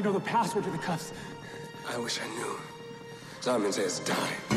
[0.00, 1.12] You know the password to the cuffs?
[1.86, 2.58] I wish I knew.
[3.42, 4.49] Simon says die.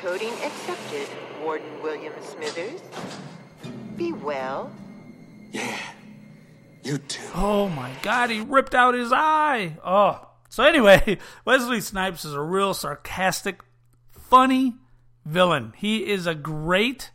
[0.00, 1.06] Coding accepted,
[1.42, 2.80] Warden William Smithers.
[3.96, 4.72] Be well.
[5.52, 5.78] Yeah.
[6.82, 7.30] You too.
[7.34, 9.76] Oh my god, he ripped out his eye.
[9.84, 10.26] Oh.
[10.48, 13.60] So anyway, Wesley Snipes is a real sarcastic,
[14.10, 14.74] funny
[15.26, 15.74] villain.
[15.76, 17.10] He is a great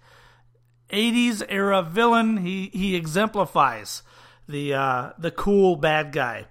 [0.92, 2.38] 80s era villain.
[2.38, 4.04] He he exemplifies
[4.48, 6.46] the uh the cool bad guy.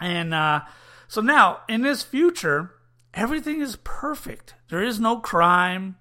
[0.00, 0.60] And uh
[1.08, 2.70] so now in this future,
[3.14, 4.54] everything is perfect.
[4.68, 5.96] There is no crime,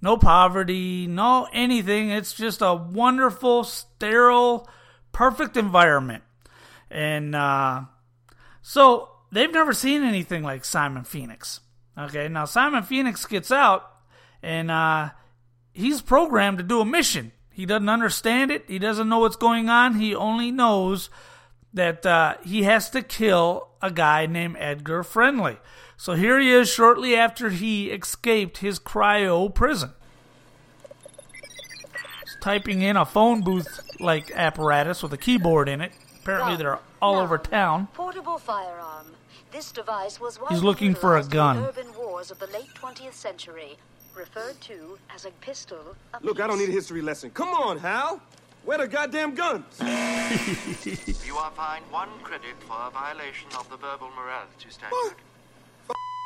[0.00, 2.10] no poverty, no anything.
[2.10, 4.68] It's just a wonderful, sterile,
[5.12, 6.22] perfect environment.
[6.90, 7.82] And uh,
[8.62, 11.60] so they've never seen anything like Simon Phoenix.
[11.98, 13.90] Okay, now Simon Phoenix gets out
[14.42, 15.10] and uh,
[15.72, 17.32] he's programmed to do a mission.
[17.50, 19.98] He doesn't understand it, he doesn't know what's going on.
[19.98, 21.10] He only knows
[21.74, 25.58] that uh, he has to kill a guy named Edgar Friendly.
[26.00, 29.90] So here he is shortly after he escaped his cryo prison.
[32.22, 35.90] He's typing in a phone booth like apparatus with a keyboard in it.
[36.22, 37.88] Apparently, they're all over town.
[37.94, 39.06] Portable firearm.
[39.50, 41.58] This device was one He's looking for a gun.
[41.58, 43.76] Urban wars of the late 20th century,
[44.14, 45.96] referred to as a pistol.
[46.14, 47.30] A Look, I don't need a history lesson.
[47.30, 48.22] Come on, Hal.
[48.64, 49.64] Where the goddamn guns?
[51.26, 55.16] You are fined one credit for a violation of the verbal morality statute.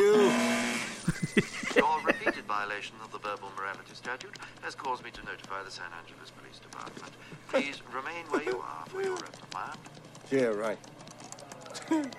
[0.03, 0.13] You.
[1.77, 5.87] Your repeated violation of the verbal morality statute has caused me to notify the San
[5.99, 7.13] Angeles Police Department.
[7.49, 9.79] Please remain where you are for your reprimand.
[10.31, 10.79] Yeah, right.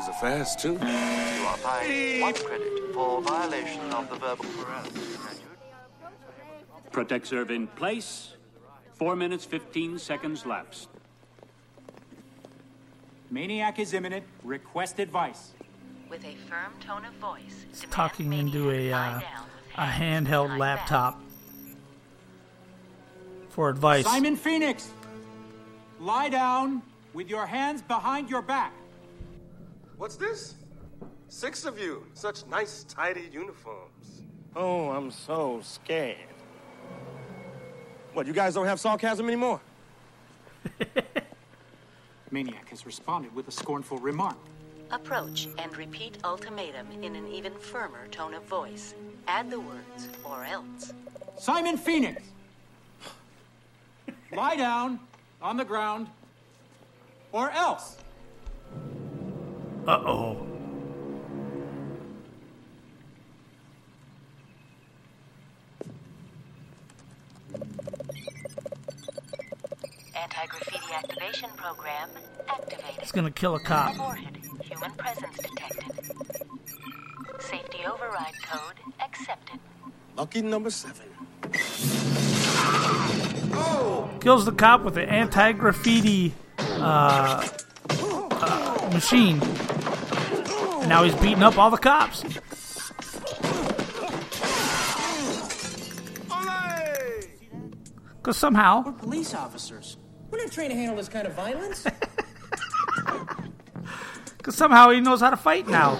[0.00, 0.72] Is it fast, too?
[0.72, 6.92] You are fined one credit for violation of the verbal morality statute.
[6.92, 8.34] Protect serve in place.
[8.92, 10.88] Four minutes, 15 seconds lapsed.
[13.34, 14.24] Maniac is imminent.
[14.44, 15.54] Request advice.
[16.08, 19.20] With a firm tone of voice, He's talking into a uh,
[19.76, 21.20] a handheld laptop
[23.48, 24.04] for advice.
[24.04, 24.88] Simon Phoenix,
[25.98, 26.80] lie down
[27.12, 28.72] with your hands behind your back.
[29.96, 30.54] What's this?
[31.28, 32.06] Six of you.
[32.14, 34.22] Such nice, tidy uniforms.
[34.54, 36.18] Oh, I'm so scared.
[38.12, 39.60] What, you guys don't have sarcasm anymore?
[42.30, 44.36] Maniac has responded with a scornful remark.
[44.90, 48.94] Approach and repeat ultimatum in an even firmer tone of voice.
[49.26, 50.92] Add the words, or else.
[51.38, 52.22] Simon Phoenix!
[54.32, 55.00] Lie down
[55.40, 56.08] on the ground,
[57.32, 57.96] or else.
[59.86, 60.53] Uh oh.
[70.24, 72.08] Anti graffiti activation program
[72.48, 73.02] activated.
[73.02, 73.94] It's gonna kill a cop.
[73.94, 74.38] Aborted.
[74.62, 75.92] Human presence detected.
[77.40, 79.60] Safety override code accepted.
[80.16, 81.04] Lucky number seven.
[84.20, 87.46] Kills the cop with the anti graffiti uh,
[87.90, 89.42] uh, machine.
[89.42, 92.24] And now he's beating up all the cops.
[98.16, 99.98] Because somehow, We're police officers.
[100.34, 101.84] We're not trained to handle this kind of violence.
[104.36, 105.94] because somehow he knows how to fight now.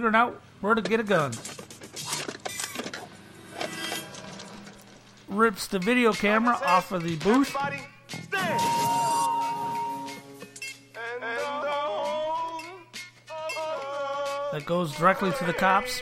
[0.00, 1.30] Figuring out where to get a gun.
[5.28, 7.54] Rips the video camera off of the booth.
[7.54, 8.62] Everybody, stand.
[10.96, 12.62] And down.
[14.52, 16.00] that goes directly to the cops.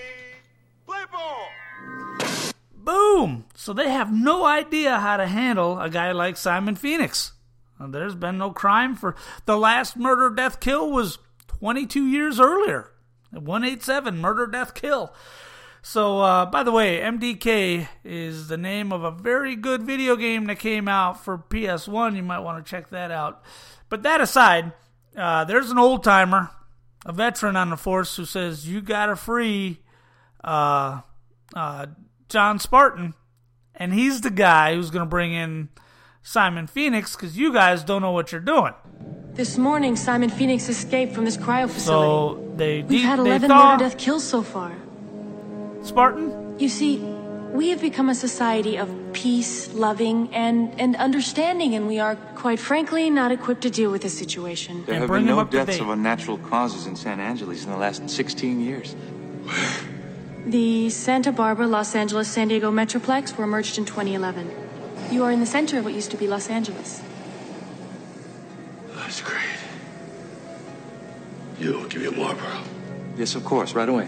[2.77, 3.47] Boom!
[3.57, 7.33] So they have no idea how to handle a guy like Simon Phoenix.
[7.81, 12.93] There's been no crime for the last murder, death, kill was 22 years earlier.
[13.31, 15.13] 187 murder, death, kill.
[15.83, 20.47] So, uh, by the way, MDK is the name of a very good video game
[20.47, 22.17] that came out for PS1.
[22.17, 23.43] You might want to check that out.
[23.89, 24.73] But that aside,
[25.17, 26.51] uh, there's an old timer,
[27.07, 29.81] a veteran on the force, who says you got to free
[30.45, 31.01] uh,
[31.55, 31.87] uh,
[32.29, 33.15] John Spartan,
[33.75, 35.69] and he's the guy who's going to bring in
[36.23, 38.75] Simon Phoenix because you guys don't know what you're doing.
[39.39, 41.85] This morning, Simon Phoenix escaped from this cryo facility.
[41.87, 44.73] So they We've had 11 thaw murder death kills so far.
[45.85, 46.59] Spartan.
[46.59, 46.99] You see,
[47.53, 52.59] we have become a society of peace, loving, and, and understanding, and we are, quite
[52.59, 54.85] frankly, not equipped to deal with this situation.
[54.87, 58.59] There have been no deaths of unnatural causes in San Angeles in the last 16
[58.59, 58.97] years.
[60.47, 64.51] The Santa Barbara, Los Angeles, San Diego Metroplex were merged in 2011.
[65.13, 67.03] You are in the center of what used to be Los Angeles.
[69.09, 69.59] That's great.
[71.59, 72.61] You'll give me a Marlboro.
[73.17, 74.05] Yes, of course, right away.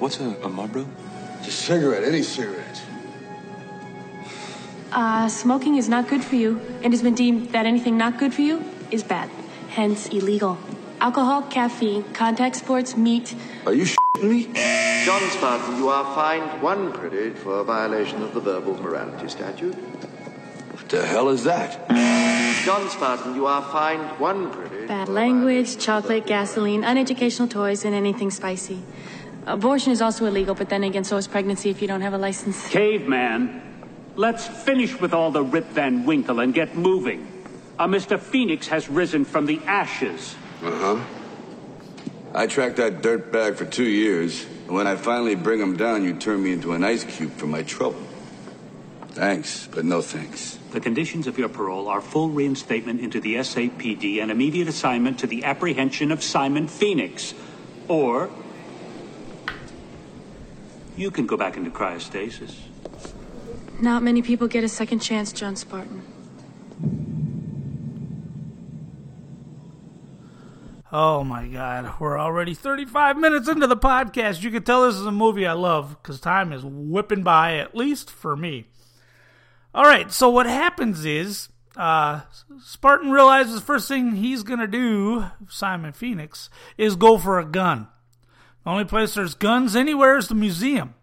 [0.00, 0.88] What's a, a Marlboro?
[1.44, 2.82] Just cigarette, any cigarette.
[4.92, 8.32] Uh, smoking is not good for you, and has been deemed that anything not good
[8.32, 9.28] for you is bad,
[9.68, 10.56] hence illegal.
[11.00, 13.34] Alcohol, caffeine, contact sports, meat.
[13.66, 14.44] Are you shitting me?
[15.04, 19.74] John Spartan, you are fined one credit for a violation of the verbal morality statute.
[19.74, 22.15] What the hell is that?
[22.66, 24.88] John Spartan, you are fined one credit.
[24.88, 28.82] Bad language, chocolate, gasoline, uneducational toys, and anything spicy.
[29.46, 32.18] Abortion is also illegal, but then again, so is pregnancy if you don't have a
[32.18, 32.68] license.
[32.68, 33.62] Caveman,
[34.16, 37.28] let's finish with all the Rip Van Winkle and get moving.
[37.78, 38.18] Uh, Mr.
[38.18, 40.34] Phoenix has risen from the ashes.
[40.60, 41.04] Uh huh.
[42.34, 46.02] I tracked that dirt bag for two years, and when I finally bring him down,
[46.02, 48.05] you turn me into an ice cube for my trouble.
[49.16, 50.58] Thanks, but no thanks.
[50.72, 55.26] The conditions of your parole are full reinstatement into the SAPD and immediate assignment to
[55.26, 57.32] the apprehension of Simon Phoenix.
[57.88, 58.28] Or
[60.98, 62.56] you can go back into cryostasis.
[63.80, 66.02] Not many people get a second chance, John Spartan.
[70.92, 74.42] Oh my God, we're already 35 minutes into the podcast.
[74.42, 77.74] You can tell this is a movie I love because time is whipping by, at
[77.74, 78.66] least for me.
[79.76, 82.22] All right, so what happens is uh,
[82.64, 86.48] Spartan realizes first thing he's going to do, Simon Phoenix,
[86.78, 87.86] is go for a gun.
[88.64, 90.94] The only place there's guns anywhere is the museum.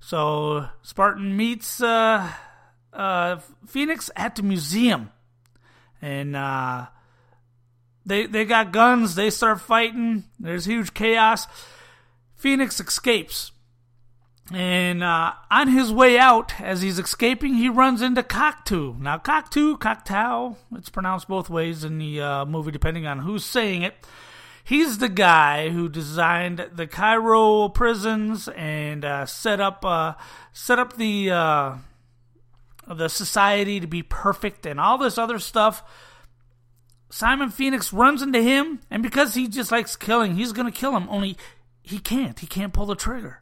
[0.00, 2.26] So Spartan meets uh,
[2.94, 3.36] uh,
[3.66, 5.10] Phoenix at the museum.
[6.00, 6.86] And uh,
[8.06, 9.14] they they got guns.
[9.14, 10.24] They start fighting.
[10.38, 11.46] There's huge chaos.
[12.34, 13.52] Phoenix escapes.
[14.52, 18.98] And uh, on his way out, as he's escaping, he runs into Cocteau.
[18.98, 23.82] Now, Cocteau, Cocteau, it's pronounced both ways in the uh, movie, depending on who's saying
[23.82, 23.94] it.
[24.64, 30.14] He's the guy who designed the cryo prisons and uh, set up uh,
[30.52, 31.74] set up the uh,
[32.86, 35.82] the society to be perfect and all this other stuff.
[37.08, 40.96] Simon Phoenix runs into him, and because he just likes killing, he's going to kill
[40.96, 41.08] him.
[41.08, 41.36] Only
[41.82, 42.38] he can't.
[42.38, 43.39] He can't pull the trigger.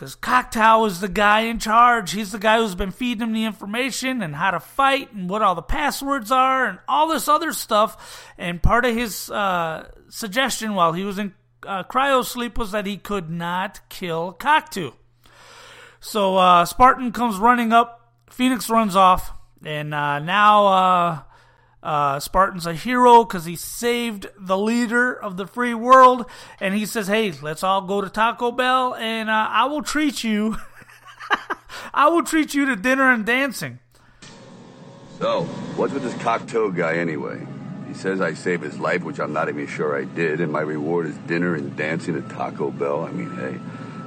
[0.00, 2.12] Because Cocteau is the guy in charge.
[2.12, 5.42] He's the guy who's been feeding him the information and how to fight and what
[5.42, 8.32] all the passwords are and all this other stuff.
[8.38, 11.34] And part of his uh, suggestion while he was in
[11.66, 14.94] uh, cryo sleep was that he could not kill Cocteau.
[16.00, 18.14] So uh, Spartan comes running up.
[18.30, 19.34] Phoenix runs off.
[19.62, 21.26] And uh, now
[21.82, 26.26] uh, Spartan's a hero because he saved the leader of the free world,
[26.60, 30.22] and he says, "Hey, let's all go to Taco Bell, and uh, I will treat
[30.22, 30.56] you.
[31.94, 33.78] I will treat you to dinner and dancing."
[35.18, 35.44] So,
[35.76, 37.46] what's with this Cocteau guy anyway?
[37.86, 40.60] He says I saved his life, which I'm not even sure I did, and my
[40.60, 43.04] reward is dinner and dancing at Taco Bell.
[43.04, 43.58] I mean, hey,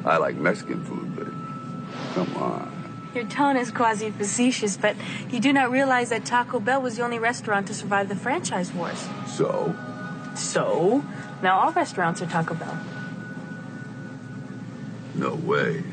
[0.05, 1.27] I like Mexican food, but
[2.15, 2.72] come on.
[3.13, 4.95] Your tone is quasi facetious, but
[5.29, 8.71] you do not realize that Taco Bell was the only restaurant to survive the franchise
[8.71, 9.07] wars.
[9.27, 9.75] So?
[10.35, 11.03] So?
[11.43, 12.79] Now all restaurants are Taco Bell.
[15.15, 15.83] No way.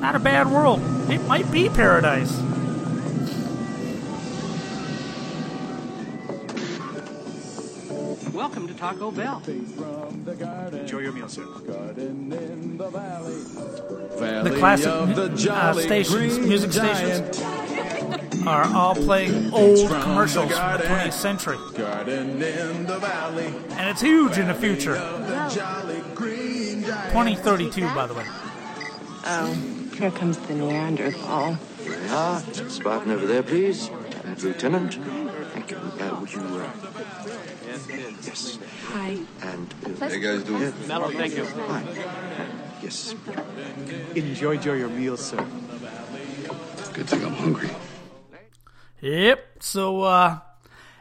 [0.00, 0.80] Not a bad world.
[1.10, 2.38] It might be paradise.
[8.58, 9.40] Welcome to Taco Bell.
[10.80, 11.44] Enjoy your meal, sir.
[14.42, 17.40] The classic uh, stations, music stations,
[18.48, 21.56] are all playing old commercials from the 20th century.
[23.76, 24.96] And it's huge in the future.
[26.16, 28.24] 2032, by the way.
[29.24, 29.54] Oh,
[29.94, 31.56] here comes the Neanderthal.
[32.08, 33.88] Ah, Spartan over there, please.
[34.42, 34.94] Lieutenant.
[35.52, 35.76] Thank you.
[35.76, 37.17] Uh, would you, uh...
[37.88, 38.58] Yes.
[38.86, 39.18] Hi.
[39.42, 39.74] And...
[40.00, 40.72] How you guys doing?
[40.86, 41.44] Mellow, thank you.
[41.44, 41.84] Hi.
[42.82, 43.14] Yes.
[44.14, 45.36] Enjoy, enjoy your meal, sir.
[46.92, 47.70] Good thing I'm hungry.
[49.00, 49.44] Yep.
[49.60, 50.38] So, uh,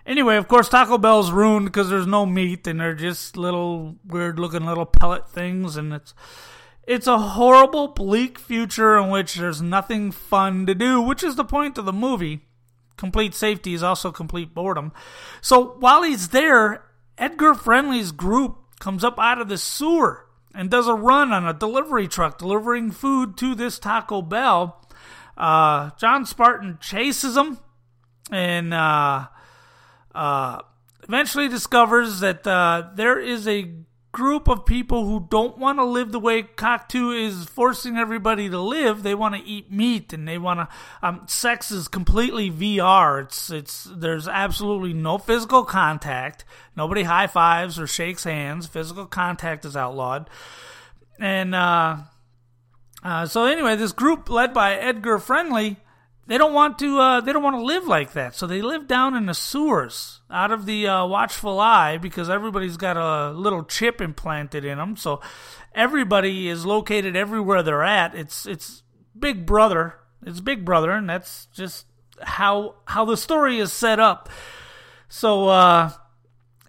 [0.06, 4.40] anyway, of course, Taco Bell's ruined because there's no meat and they're just little weird
[4.40, 6.14] looking little pellet things, and it's
[6.88, 11.44] it's a horrible, bleak future in which there's nothing fun to do, which is the
[11.44, 12.47] point of the movie.
[12.98, 14.92] Complete safety is also complete boredom.
[15.42, 16.84] So while he's there,
[17.18, 21.54] Edgar Friendly's group comes up out of the sewer and does a run on a
[21.54, 24.84] delivery truck delivering food to this Taco Bell.
[25.38, 27.60] Uh, John Spartan chases them
[28.32, 29.28] and uh,
[30.16, 30.62] uh,
[31.04, 33.72] eventually discovers that uh, there is a
[34.12, 38.60] group of people who don't want to live the way Cocteau is forcing everybody to
[38.60, 39.04] live.
[39.04, 40.68] They want to eat meat and they want to.
[41.02, 43.24] Um, sex is completely VR.
[43.24, 46.46] It's it's there's absolutely no physical contact.
[46.76, 48.68] Nobody high fives or shakes hands.
[48.68, 50.30] Physical contact is outlawed.
[51.20, 51.98] And uh,
[53.04, 55.78] uh, so anyway, this group led by Edgar Friendly
[56.28, 58.36] they don't want to uh, they don't want to live like that.
[58.36, 62.76] So they live down in the sewers out of the uh, watchful eye because everybody's
[62.76, 65.22] got a little chip implanted in them so
[65.74, 68.14] everybody is located everywhere they're at.
[68.14, 68.84] It's it's
[69.18, 69.96] big brother.
[70.26, 71.86] It's big brother and that's just
[72.22, 74.30] how how the story is set up.
[75.08, 75.92] So uh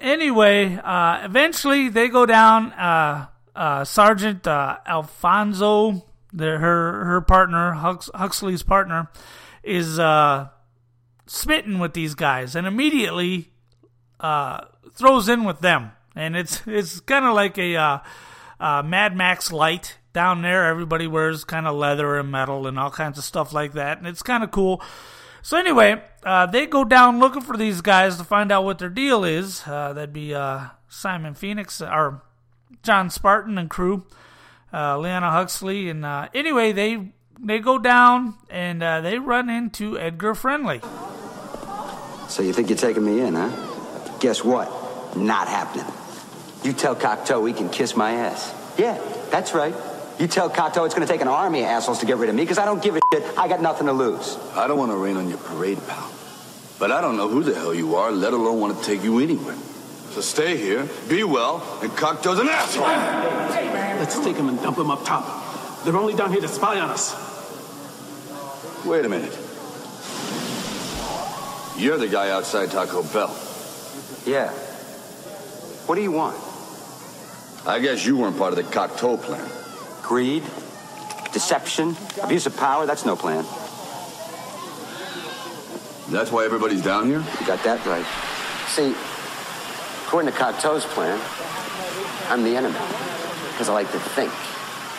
[0.00, 8.08] anyway uh eventually they go down uh uh sergeant alfonso the, her her partner Hux,
[8.14, 9.10] huxley's partner
[9.62, 10.48] is uh,
[11.26, 13.52] smitten with these guys and immediately
[14.20, 14.60] uh,
[14.94, 15.92] throws in with them.
[16.16, 17.98] And it's it's kind of like a uh,
[18.58, 20.66] uh, Mad Max light down there.
[20.66, 24.06] Everybody wears kind of leather and metal and all kinds of stuff like that, and
[24.06, 24.82] it's kind of cool.
[25.42, 28.88] So anyway, uh, they go down looking for these guys to find out what their
[28.88, 29.62] deal is.
[29.66, 32.22] Uh, that'd be uh, Simon Phoenix or
[32.82, 34.06] John Spartan and crew,
[34.72, 39.98] uh, Leona Huxley, and uh, anyway, they they go down and uh, they run into
[39.98, 40.80] Edgar Friendly.
[42.28, 44.18] So you think you're taking me in, huh?
[44.20, 45.16] Guess what?
[45.16, 45.86] Not happening.
[46.62, 48.54] You tell Cocteau he can kiss my ass.
[48.78, 49.74] Yeah, that's right.
[50.18, 52.34] You tell Cocteau it's going to take an army of assholes to get rid of
[52.34, 53.38] me because I don't give a shit.
[53.38, 54.36] I got nothing to lose.
[54.54, 56.12] I don't want to rain on your parade, pal.
[56.78, 59.20] But I don't know who the hell you are, let alone want to take you
[59.20, 59.56] anywhere.
[60.10, 62.86] So stay here, be well, and Cocteau's an asshole.
[62.86, 65.84] Let's take him and dump him up top.
[65.84, 67.27] They're only down here to spy on us.
[68.84, 69.36] Wait a minute.
[71.76, 73.36] You're the guy outside Taco Bell.
[74.26, 74.50] Yeah.
[75.86, 76.36] What do you want?
[77.66, 79.46] I guess you weren't part of the Cocteau plan.
[80.02, 80.42] Greed,
[81.32, 83.44] deception, abuse of power, that's no plan.
[86.10, 87.22] That's why everybody's down here?
[87.40, 88.06] You got that right.
[88.68, 88.94] See,
[90.06, 91.20] according to Cocteau's plan,
[92.28, 92.78] I'm the enemy.
[93.52, 94.32] Because I like to think.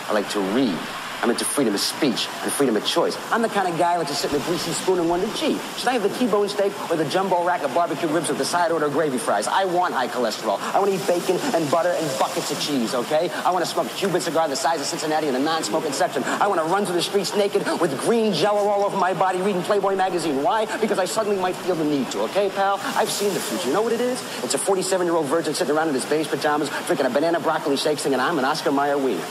[0.10, 0.78] I like to read.
[1.22, 3.18] I'm into freedom of speech and freedom of choice.
[3.32, 5.28] I'm the kind of guy who likes to sit in a greasy spoon and wonder,
[5.36, 8.38] gee, should I have the T-bone steak or the jumbo rack of barbecue ribs with
[8.38, 9.48] the side order of gravy fries?
[9.48, 10.60] I want high cholesterol.
[10.74, 13.30] I want to eat bacon and butter and buckets of cheese, okay?
[13.44, 16.24] I want to smoke a Cuban cigar the size of Cincinnati in the non-smoking section.
[16.24, 19.42] I want to run through the streets naked with green jello all over my body
[19.42, 20.42] reading Playboy magazine.
[20.42, 20.66] Why?
[20.80, 22.80] Because I suddenly might feel the need to, okay, pal?
[22.96, 23.68] I've seen the future.
[23.68, 24.22] You know what it is?
[24.44, 28.00] It's a 47-year-old virgin sitting around in his beige pajamas drinking a banana broccoli shake
[28.00, 29.26] singing, I'm an Oscar Mayer wiener.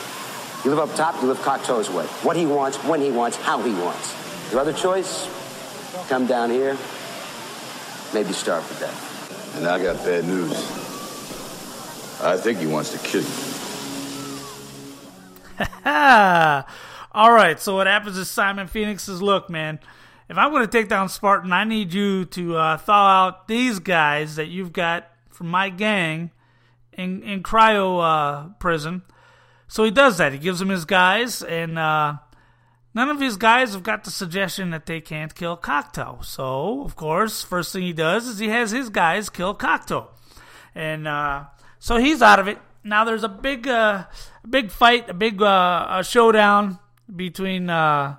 [0.64, 2.04] You live up top, you live Cocteau's way.
[2.24, 4.50] What he wants, when he wants, how he wants.
[4.50, 5.28] Your other choice,
[6.08, 6.76] come down here,
[8.12, 9.56] maybe starve to death.
[9.56, 10.52] And I got bad news.
[12.20, 13.28] I think he wants to kill you.
[17.12, 19.78] All right, so what happens is Simon Phoenix says, Look, man,
[20.28, 23.78] if I'm going to take down Spartan, I need you to uh, thaw out these
[23.78, 26.32] guys that you've got from my gang
[26.92, 29.02] in, in cryo uh, prison.
[29.68, 30.32] So he does that.
[30.32, 32.14] He gives them his guys, and uh,
[32.94, 36.24] none of his guys have got the suggestion that they can't kill Cocteau.
[36.24, 40.08] So, of course, first thing he does is he has his guys kill Cocteau.
[40.74, 41.44] And uh,
[41.78, 42.58] so he's out of it.
[42.82, 44.04] Now there's a big, uh,
[44.48, 46.78] big fight, a big uh, a showdown
[47.14, 48.16] between uh,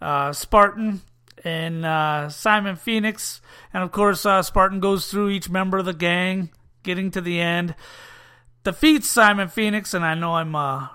[0.00, 1.02] uh, Spartan
[1.44, 3.40] and Simon Phoenix.
[3.72, 6.50] And of course, Spartan goes through each member of the gang,
[6.82, 7.76] getting to the end.
[8.66, 10.88] Defeats Simon Phoenix, and I know I'm uh,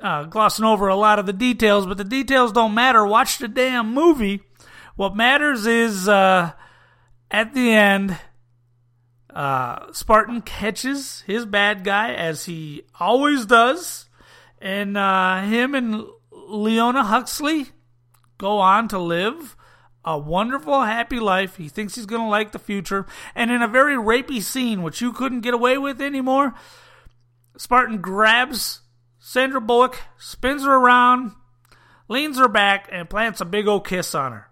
[0.00, 3.06] uh, glossing over a lot of the details, but the details don't matter.
[3.06, 4.42] Watch the damn movie.
[4.96, 6.50] What matters is uh,
[7.30, 8.18] at the end,
[9.30, 14.06] uh, Spartan catches his bad guy as he always does,
[14.60, 17.66] and uh, him and Leona Huxley
[18.36, 19.56] go on to live
[20.04, 21.56] a wonderful, happy life.
[21.56, 23.06] He thinks he's going to like the future.
[23.34, 26.54] And in a very rapey scene, which you couldn't get away with anymore,
[27.56, 28.80] Spartan grabs
[29.24, 31.30] Sandra Bullock, spins her around,
[32.08, 34.48] leans her back, and plants a big old kiss on her.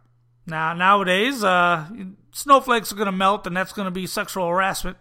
[0.47, 1.89] Now, nowadays, uh,
[2.33, 4.97] snowflakes are going to melt, and that's going to be sexual harassment.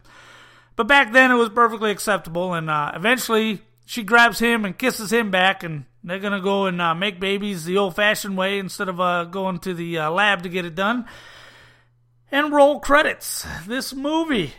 [0.75, 5.13] But back then, it was perfectly acceptable, and uh, eventually, she grabs him and kisses
[5.13, 8.59] him back, and they're going to go and uh, make babies the old fashioned way
[8.59, 11.05] instead of uh, going to the uh, lab to get it done.
[12.31, 13.45] And roll credits.
[13.65, 14.53] This movie.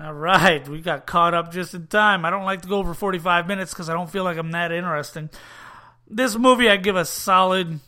[0.00, 2.24] All right, we got caught up just in time.
[2.24, 4.70] I don't like to go over 45 minutes because I don't feel like I'm that
[4.70, 5.28] interesting.
[6.08, 7.80] This movie, I give a solid,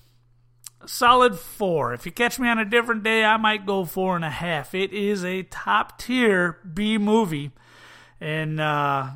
[0.87, 1.95] solid four.
[1.95, 4.75] If you catch me on a different day, I might go four and a half.
[4.75, 7.53] It is a top tier B movie.
[8.21, 9.11] And, uh,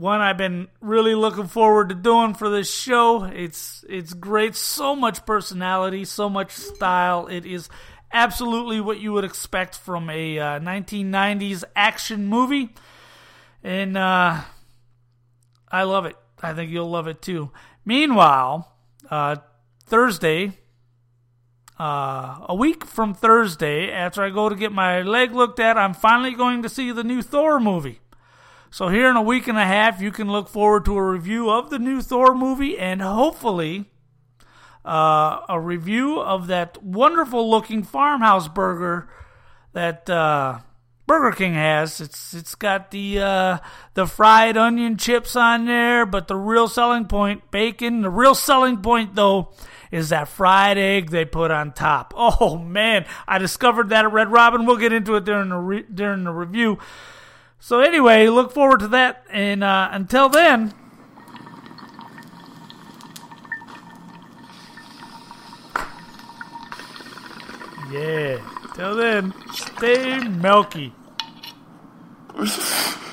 [0.00, 3.24] one I've been really looking forward to doing for this show.
[3.24, 7.26] It's it's great, so much personality, so much style.
[7.26, 7.68] It is
[8.10, 12.74] absolutely what you would expect from a uh, 1990s action movie,
[13.62, 14.40] and uh,
[15.70, 16.16] I love it.
[16.42, 17.50] I think you'll love it too.
[17.84, 18.72] Meanwhile,
[19.10, 19.36] uh,
[19.84, 20.54] Thursday,
[21.78, 25.92] uh, a week from Thursday, after I go to get my leg looked at, I'm
[25.92, 28.00] finally going to see the new Thor movie.
[28.70, 31.50] So here in a week and a half, you can look forward to a review
[31.50, 33.86] of the new Thor movie and hopefully
[34.84, 39.08] uh, a review of that wonderful looking farmhouse burger
[39.72, 40.60] that uh,
[41.06, 42.00] Burger King has.
[42.00, 43.58] It's it's got the uh,
[43.94, 48.02] the fried onion chips on there, but the real selling point, bacon.
[48.02, 49.52] The real selling point though
[49.90, 52.14] is that fried egg they put on top.
[52.16, 54.64] Oh man, I discovered that at Red Robin.
[54.64, 56.78] We'll get into it during the re- during the review.
[57.62, 59.24] So anyway, look forward to that.
[59.30, 60.74] And uh, until then,
[67.92, 68.38] yeah.
[68.74, 70.94] Till then, stay milky.